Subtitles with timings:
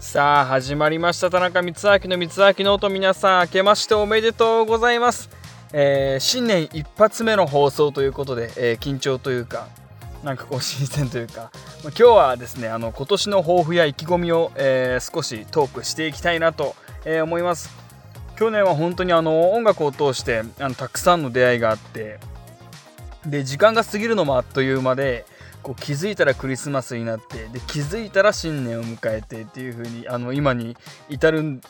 [0.00, 1.66] さあ始まりました田中光
[2.08, 5.28] 明の光明の音皆さん明けましておめでとうございます、
[5.74, 9.68] えー、新年一発目の放送ということで、えー、緊張というか
[10.24, 11.50] なんかこう新鮮というか、
[11.82, 16.74] 今日はですねあの今年の抱負や意気込みを、えー、少しトークしていきたいなと、
[17.06, 17.70] え思います。
[18.36, 22.18] 去年は本当にあの音楽を通してあのたくさんの出会いがあって
[23.24, 25.24] で時間が過ぎるのもあっという間で
[25.62, 30.76] こう気づいたらクリスマスになってで気づいたら新年を迎えてっていう風にあに今に
[31.08, 31.60] 至る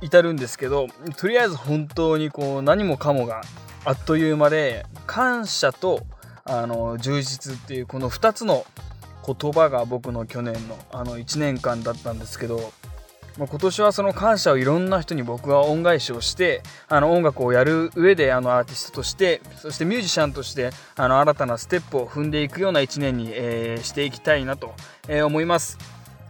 [0.00, 3.42] 至るんですけどとりあえず本当にこう何もかもが
[3.84, 6.06] あっという間で感謝と
[6.44, 8.64] あの充実っていうこの2つの
[9.26, 12.72] 言葉が僕の去年のあの1年間だったんですけど
[13.38, 24.74] まあ、今年はその感謝をいろんな人に僕は恩返しをしてあの音楽をやる上であのアーティストとしてそしてミュージシャンとしてあの新たなステップを踏んでいくような1年に、えー、していきたいなと、
[25.06, 25.78] えー、思います。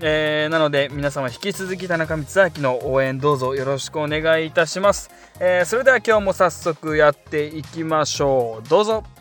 [0.01, 5.11] えー、なので皆様引き続き田中光明の応援どうぞよろしくお願いいたします、
[5.41, 8.69] えー、それでは今日も早速やっていきましょう。
[8.69, 9.18] どうぞ。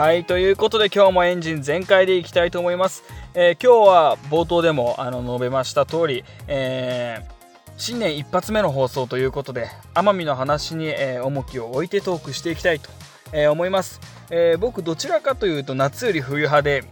[0.00, 12.88] はいということで今日もエンジン全開でいきたいと思います、えー、今日は冒頭でもあの述べました通り、えー、新年一発目の放送ということで奄美の話に、えー、重きを置いてトークしていきたいと、
[13.34, 16.82] え思います、え僕どちらかというと夏より冬派で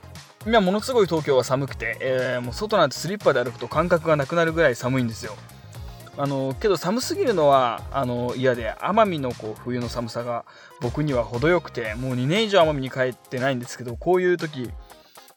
[0.46, 5.32] 今ものすごい東京は寒くて、えもう外なんてスリッパで歩くと感覚がなくなるぐらい寒いんですよ。
[6.18, 10.44] あのけど寒すぎるのはあの嫌で奄美のこう冬の寒さが
[10.80, 14.68] 僕には程よくてもう2年以上奄美に帰ってないんですけどこういう時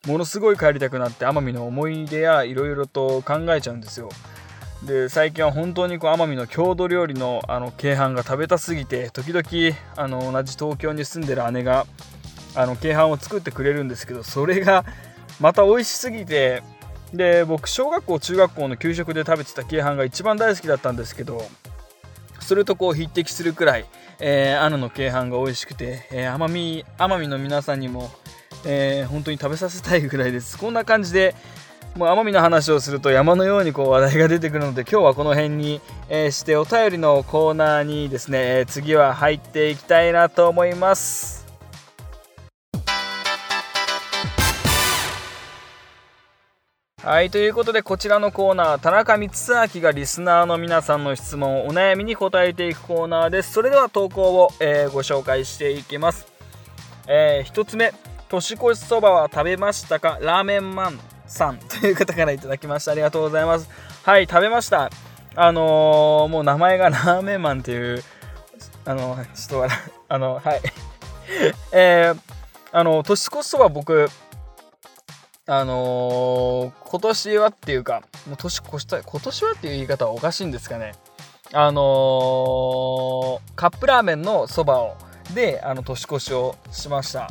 [0.08, 4.10] ものすごい帰りたくなって奄美の思い出やいろいろと考えちゃうんですよ。
[4.84, 11.86] で最近は本当にこう奄美の郷土料理のあの京阪が食べたすぎて時々あの同じ東京に住んでる姉が
[12.56, 14.84] あの京阪を作ってくれるんですけどそれが
[15.40, 16.64] また美味しすぎて
[17.14, 21.42] で僕小学校中学校の給食で食べてた京阪が一番大好きだったんですけど
[22.40, 23.86] それとこう匹敵するくらい、
[24.20, 28.10] えー、アナの京阪が美味しくて、えー、奄美奄美の皆さんにも、
[28.66, 30.58] えー、本当に食べさせたいぐらいです。
[30.58, 31.36] こんな感じで
[31.96, 41.41] もう奄美の話をすると山のようにこう話題が出てくるので今日はこの辺に、え、してお便りのコーナーにですね、え次は入っていきたいなと思います。
[47.04, 49.28] はい、ということでこちらのコーナー、田中光
[49.76, 53.54] 明がリスナーの皆さんの質問、お悩みに答えていくコーナーです。
[53.54, 56.28] それでは投稿を、えー、ご紹介していきます。
[57.08, 57.92] えー、1つ目、
[58.30, 60.20] 年越しそばは食べましたか？
[60.22, 62.92] ラーメンマンさんという方から頂きました。
[62.92, 63.68] ありがとうございます。
[64.04, 64.92] はい、食べました。
[65.36, 68.04] あのー、もう名前が ラーメンマンっていう、
[68.86, 70.62] あの、ちょっと笑あの、はい。
[71.74, 72.20] えー、
[72.72, 74.08] あの、年越しそば僕、
[75.48, 80.94] あのー、今年はっていうか、もう年越したい、今年はっていう言い方はおかしいんですかね。
[81.52, 84.96] あのー、カップラーメンのそばを、
[85.34, 87.30] で、あの、年越しをしました。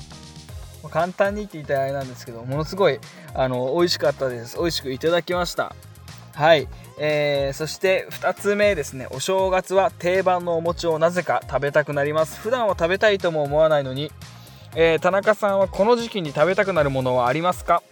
[0.91, 2.99] 簡単に言っていたらあれなんですけど、ものすごい、
[3.33, 4.57] あの、美味しかったです。
[4.57, 5.75] 美味しくいただきました。
[6.35, 6.67] はい。
[6.99, 9.07] えー、そして2つ目ですね。
[9.11, 12.41] お正月は定番のお餅をなぜか食べたくなります。
[12.41, 14.11] 普段は食べたいとも思わないのに、
[14.75, 17.83] えー、田中さんはこの時期に食べたくなるものはありますか？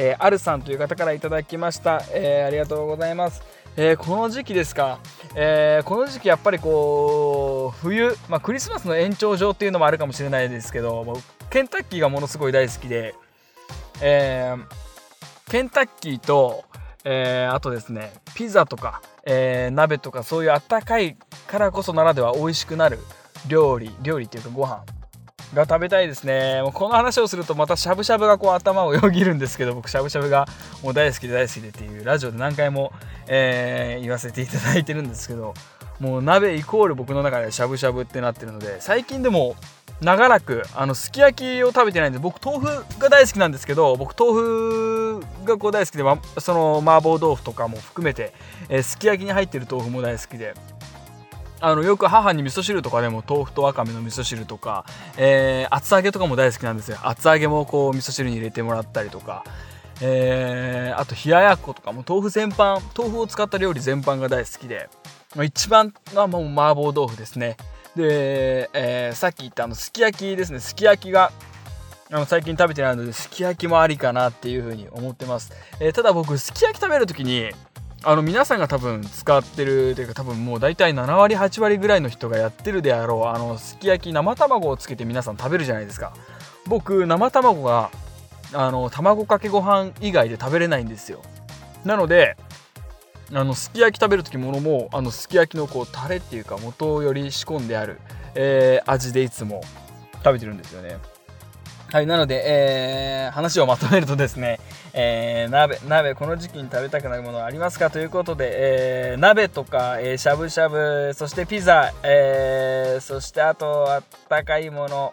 [0.00, 3.42] えー、あるさんという方からいただきました、えー、ありがとうございます、
[3.76, 5.00] えー、この時期ですか、
[5.34, 11.20] えこの時期やっぱりこう冬、まあ、クリスマスの延長上っていうのもあるかもしれないですけど
[11.50, 13.16] ケンタッキーがものすごい大好きで、
[14.00, 14.54] え
[15.50, 16.64] ケンタッキーと、
[17.04, 21.16] えあとですねピザとか、え鍋とかそういうあったかい
[21.48, 22.98] からこそならでは美味しくなる
[23.48, 24.97] 料理料理っていうかご飯。
[25.54, 26.60] が食べたいですね。
[26.62, 30.46] もうこの話をするとまたしゃぶしゃぶがこう頭をよぎるんですけど僕しゃぶしゃぶが
[30.82, 32.92] もう大好きで大好きでっていうラジオで何回も、
[33.26, 35.54] えー、言わせていただいてるんですけど
[36.00, 39.56] もう鍋イコール僕の中でしゃぶしゃぶってなってるので最近でも
[40.00, 48.32] 長らくあのすき焼きを食べてないんで僕豆腐が大好きなんですけど僕豆腐がこう大好きで、ま、その麻婆豆腐とかも含めて、
[48.68, 50.54] えー、すき焼きに入ってる豆腐も大好きで。
[51.60, 54.84] あのよく母に味噌汁とかでも豆腐とわかめの味噌汁とか、
[55.16, 56.98] えー、厚揚げとかも大好きなんですよ。
[57.02, 59.44] 厚揚げもこう味噌汁に入れてもらったりとか、
[60.00, 64.88] えー、あと冷ややっことかも豆腐全般豆腐を使った料理全般が大好きで。
[65.44, 67.58] 一番はもう麻婆豆腐ですね。
[67.94, 70.60] で、えー、さっき言ったあのすき焼きですね。
[70.60, 71.32] すき焼きが
[72.10, 77.50] あの最近食べてないのですき焼きもありかなっていうふうに思ってます、えー、ただ僕すき焼き食べる時に
[78.04, 86.12] あの皆さんが多分使ってるというか多分もう大体7割8割ぐらいの人がやってるであろうあのすき焼き生卵をつけて皆さん食べるじゃないですか。
[86.66, 87.90] 僕生卵が
[88.52, 91.22] あの卵かけご飯以外で食べれないんですよ。
[91.84, 92.36] なので
[93.32, 98.00] あのすき焼き食べる時ものもあのすき焼きのこうタレっていうか元より仕込んである、
[98.34, 99.60] えー、味でいつも
[100.24, 100.98] 食べてるんですよね。
[101.90, 104.60] はい、なので、えー、話をまとめるとですね、
[104.92, 115.12] えー、鍋、鍋、この時期に食べたくなるものはありますかということで、えー、鍋とか、えー、しゃぶしゃぶ、そしてピザ、えー、そしてあと、あったかいもの、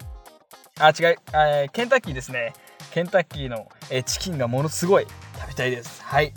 [0.78, 0.96] あ、違い、
[1.34, 2.52] えー、ケンタッキーですね。
[2.92, 5.08] ケンタッキーの、えー、チキンがものすごい
[5.40, 6.04] 食べたいです。
[6.04, 6.34] はい。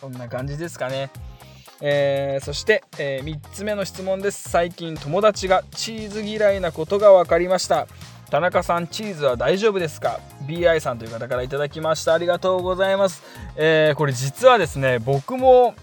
[0.00, 1.10] こんな感じですかね。
[1.82, 4.48] えー、そして、えー、3つ目の質問です。
[4.48, 7.86] 最近友達がチーズ嫌いなことが分かりました。
[8.30, 12.14] 田中さんチーズは大丈夫ですか？BI さんという方からいただきました。
[12.14, 13.22] ありがとうございます、
[13.56, 15.74] えー、これ実はですね僕も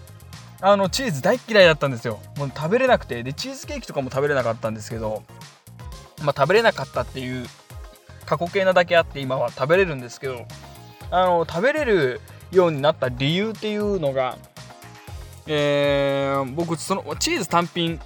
[0.60, 2.20] あのチーズ大嫌いだったんですよ。
[2.36, 3.22] もう食べれなくて。
[3.22, 5.22] でチーズケーキとかも食べれなかったんですけど
[6.24, 7.46] まあ、食べれなかったっていう
[8.26, 10.46] 過去形なだけあって今は食べれるんですけど
[11.10, 12.20] あの食べれる
[12.50, 14.38] ようになった理由っていうのが、
[15.46, 18.00] えー、僕そのチーズ単品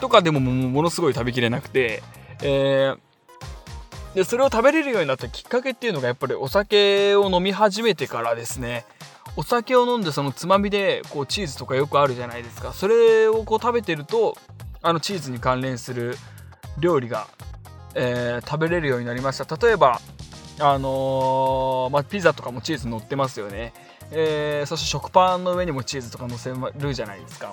[0.00, 2.02] とかでもものすごい食べきれなくて、
[2.42, 2.98] えー、
[4.16, 8.86] でそれを食べれるようになったきっかけっていうのがやっぱりお酒を飲み始めてからですね。
[9.36, 12.72] お酒を飲んでそのつまみでこうチーズとかよくあるじゃないですか。
[12.72, 14.34] それをこう食べてると
[14.80, 16.16] あのチーズに関連する
[16.80, 17.28] 料理が、
[17.94, 19.54] えー、食べれるようになりました。
[19.54, 20.00] 例えば
[20.60, 23.74] あのー、まあ、ピザとかもチーズ乗ってますよね、
[24.12, 27.52] えー、そして食パンの上にもチーズとか乗せるじゃないですか、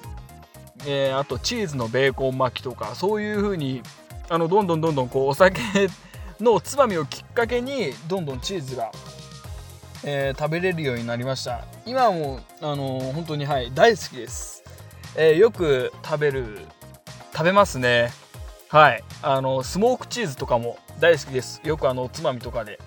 [0.87, 3.83] えあとチーズのベーコン巻きとかそういう風に
[4.29, 5.59] あのどんどんどんどんこうお酒
[6.39, 8.91] のつまみをきっかけにどんどんチーズが、
[10.03, 11.65] えー、食べれるようになりました。
[11.85, 14.63] 今はもうあのー、本当にはい大好きです、
[15.15, 16.59] えー、よく食べる
[17.33, 18.11] 食べますね。
[18.69, 19.03] はい。
[19.21, 21.61] あのスモークチーズとかも大好きです。
[21.63, 22.79] よくあのおつまみとかで。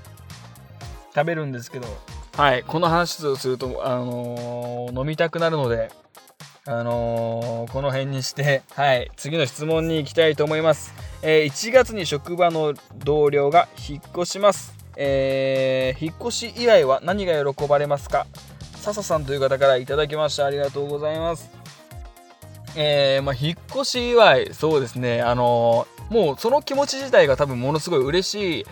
[1.14, 1.86] 食べるんですけど。
[2.36, 2.62] はい。
[2.64, 5.90] この話をするとあの飲みたくなるので
[6.68, 10.92] あのこの辺にして はい次の質問に行きたいと思います。
[11.22, 18.26] えー、1月に職場の同僚が引っ越します、えー、引っ越し祝いは何が喜ばれますか？
[18.76, 20.44] 笹さんという方からいただきました。
[20.46, 21.50] ありがとうございます。
[22.76, 25.22] えー、まあ、引っ越し祝いそうですね。
[25.22, 28.66] あのもうその気持ち自体が多分ものすごい嬉しいっ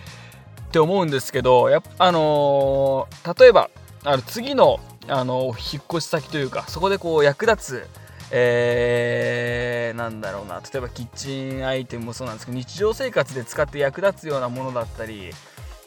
[0.71, 3.07] て思うんですけどやっあの
[3.39, 3.69] 例えば
[4.03, 7.87] あの次のあの引っ越し先というかそこでこう役立つ
[8.31, 15.29] えー、なんだろうな例えばキッチンアイテムもそうなんですけど日常生活で使って役立つようなものだったり、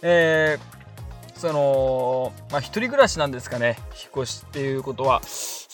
[0.03, 5.21] えー、そのまあ一人暮らしなんですかね引っ越しっていうことは。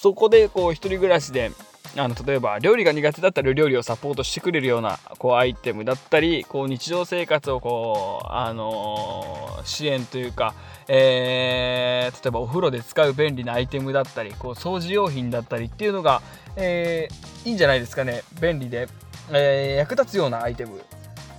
[0.05, 1.51] そこでこう一人暮らしで
[1.97, 10.55] あの例えば料理が苦手だったら料理をサポートしてくれるようなこうアイテムだったりこう日常生活をこう、あのー、支援というか、
[10.89, 16.23] えー、例えばお風呂で使う便利なアイテムだったりこう掃除用品だったりっていうのが、
[16.57, 18.23] えー、いいんじゃないですかね。
[18.41, 18.89] 便利で、
[19.33, 20.83] え役立つようなアイテム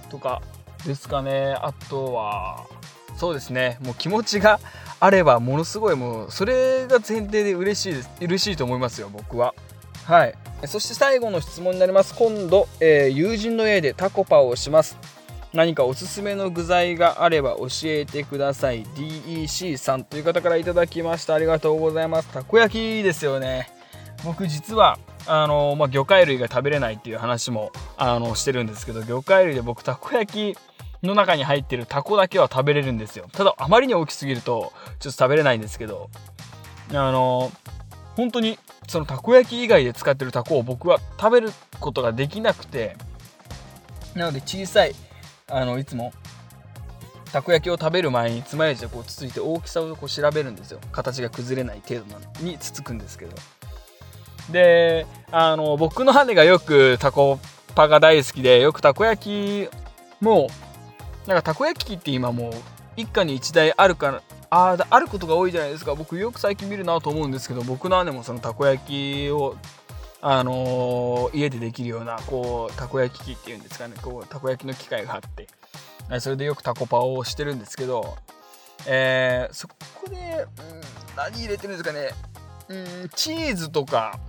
[0.09, 0.41] とか
[0.85, 1.53] ですかね。
[1.53, 2.65] あとは
[3.17, 3.77] そうですね。
[3.81, 4.59] もう気持ちが
[4.99, 8.09] あればものすごいもうそれが前提で嬉しいです。
[8.21, 9.53] 嬉しいと思いますよ僕は。
[10.05, 10.35] はい、
[10.67, 12.13] そして最後の質問になります。
[12.15, 14.97] 今度、えー、友人の家でタコパをします。
[15.53, 18.83] 何かおすすめの具材があれば教えてください。
[18.83, 21.33] DEC さんという方から頂きました。
[21.33, 22.27] ありがとうございます。
[22.29, 23.69] たこ焼きですよね。
[24.23, 30.57] 僕実はあの、まあ、魚介類が食べれないっていう話もあのしてるんですけど魚介類で僕たこ焼き
[31.03, 33.27] の中に入ってるタコだけは食べれるんですよ。
[33.31, 36.09] ただあまりに大きすぎるとちょっと食べれないんですけど
[36.91, 37.51] あの
[38.15, 38.57] 本当に
[38.87, 42.95] そのたこ焼き以外で使ってるタコを僕は食べることができなくて
[44.15, 44.95] なので小さい
[45.47, 46.13] あのいつも
[47.35, 50.79] たこ焼きを食べる前に爪楊枝でこうつついて大きさをこう調べるんですよ。
[50.93, 52.05] 形が崩れない程度
[52.41, 53.35] につつくんですけど。
[54.51, 57.39] であの僕の姉がよくタコ
[57.73, 60.47] パが大好きでよくたこ焼きも
[61.27, 62.53] なんかたこ焼き器って今もう
[62.95, 65.95] 一家に一台あるからああることが多いじゃないですか。
[65.95, 69.55] 僕よく最近見るなと思うんですけど僕の姉もそのたこ焼きを
[70.21, 73.95] あのー、家でできるようなこうたこ焼き器っていうんですかね。
[74.01, 75.47] こうたこ焼きの機械があって。
[76.19, 78.15] それでよくタコパをしてるんですけど、
[78.85, 79.73] えー、そこ
[80.07, 80.81] で、うん、
[81.17, 82.09] 何入れてるんですかね、
[82.69, 84.19] うん、チーズとか、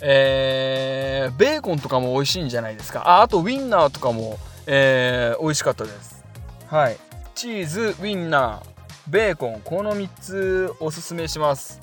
[0.00, 3.02] えー、ベーコンとかも美味しいんじゃないですか。
[3.02, 6.24] ああとウインナーとかも、えー、美味しかったです。
[6.66, 6.96] はい。
[7.36, 8.69] チーズウインナー
[9.08, 11.80] ベーコンこの3つおすすめします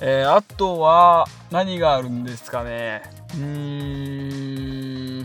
[0.00, 3.02] えー、あとは、何があるんですかね。
[3.34, 5.18] うん。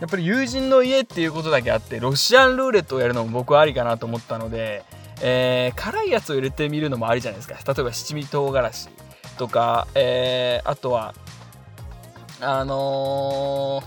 [0.00, 4.84] やっぱり友人の家っていうことだけあって、ロシアンルーレットをやるのも僕はありかなと思ったので、
[5.22, 7.54] えー、辛いやつを入れてみるのもありじゃないですか。
[7.72, 8.88] 例えば七味唐辛子
[9.38, 11.14] とか、えー、あとは、
[12.40, 13.82] あの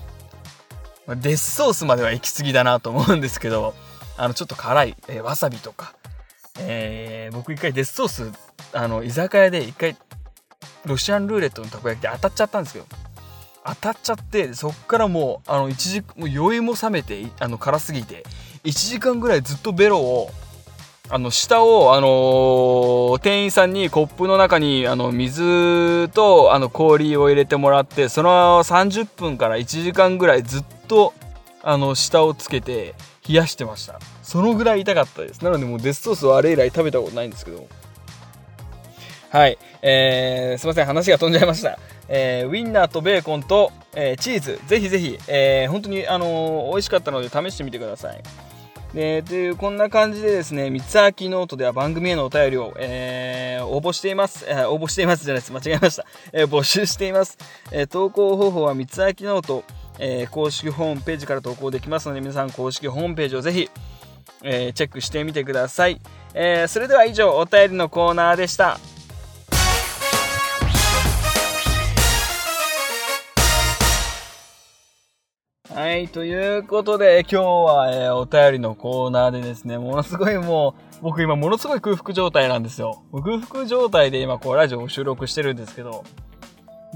[1.07, 3.75] ー、デスソースまでは行き過ぎだなと思うんですけど、
[4.17, 5.93] あの、ちょっと辛い、えー、わさびとか、
[6.60, 8.32] えー、僕一回デスソース、
[8.74, 9.96] あの、居酒屋で一回、
[10.86, 12.86] ロシアンルーレットのたこ焼きで当たっちゃったんですけど、
[13.66, 18.24] 当たっちゃって、そっからもう、あの、時、もう酔いも冷めて、あの、辛すぎて、
[18.64, 20.30] 1時間ぐらいずっとベロを、
[21.10, 31.14] あの、下を、あのー、店員さんにコップの中に、あの、水と、あの、氷を入れてもらって、その30分から1時間ぐらいずっと、
[31.67, 32.93] あの、舌をつけて、
[33.27, 34.00] 冷やしてました。
[34.22, 35.41] そのぐらい痛かったです。
[35.43, 37.67] なので、もうデスソースはあれ以来食べたことないんですけど。
[39.31, 39.57] はい。
[39.81, 40.86] えー、すいません。
[40.86, 41.79] 話が飛んじゃいました。
[42.07, 48.22] えー、ウィンナーとベーコンと、えー、チーズ、ぜひぜひ、えー、本当に、あのー、美味しかったので試してみてください。
[48.93, 54.45] で、という、こんな感じでですね、三つ秋ノートでは番組へのお便りを、えー、応募しています。
[54.48, 55.51] えー、応募していますじゃないです。
[55.51, 56.05] 間違えました。
[56.31, 57.38] えー、募集しています。
[57.72, 59.63] えー、投稿方法は三つ秋ノート、
[60.00, 63.70] えー、公式ホームページから投稿できますので、皆さん公式ホームページをぜひ、
[64.44, 66.00] えー、チェックしてみてください。
[66.34, 68.78] えー、それでは以上、お便りのコーナーでした。
[75.74, 83.04] はい、ということで、今日は、えー、お便りのコーナーでですね、ものすごいもう、僕今ものすごい空腹状態なんですよ。
[83.12, 86.06] 空腹状態で今こうラジオを収録してるんですけど、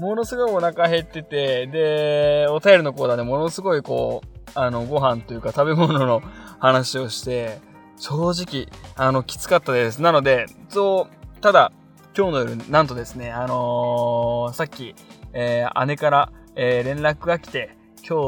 [0.00, 6.22] ものすごいお腹減ってて、で、お便りのコーナーでものすごいこう、あの、ご飯というか食べ物の
[6.58, 7.58] 話をして、
[7.98, 8.66] 正直、
[8.96, 10.00] あの、きつかったです。
[10.00, 11.70] なので、そう、ただ、
[12.16, 14.94] 今日の夜、なんとですね、あのー、さっき、
[15.34, 17.76] えー、姉から、えー、連絡が来て、
[18.08, 18.18] 今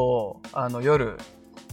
[0.42, 1.16] 日、あの、夜、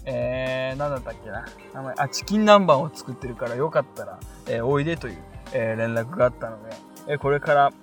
[0.06, 1.46] えー、なんだったっけな。
[1.74, 5.18] 名前、あ、チキン南蛮を作ってるからよかったら、えー、おいでという、
[5.52, 6.74] え、連絡があったので、
[7.10, 7.74] え、これから、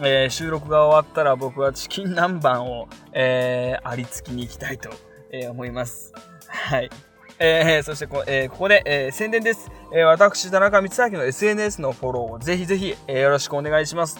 [0.00, 4.90] えー、収録が終わったら僕はチキン南蛮を、えー、ありつきに行きたいと、
[5.30, 6.12] えー、思います。
[6.48, 6.90] はい。
[7.38, 9.70] えー、そしてこ,、えー、ここで、えー、宣伝です。
[9.92, 14.18] えー、私、田中光明の SNS のフォローをぜひぜひ、えー、よろしくお願いします。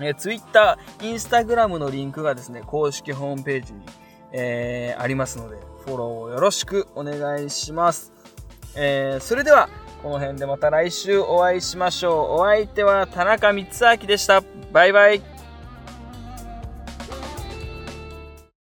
[0.00, 3.80] えー、Twitter、Instagram のリンクがですね、公式ホームページに、
[4.32, 8.12] えー、ありますので、フォローをよろしくお願いします。
[8.76, 9.68] えー、それでは、
[10.02, 12.40] この辺でまた来週お会いしましょう。
[12.40, 14.42] お相手は田中光明でした。
[14.72, 15.39] バイバイ。